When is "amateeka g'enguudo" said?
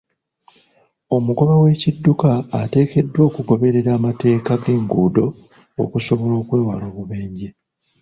3.97-5.25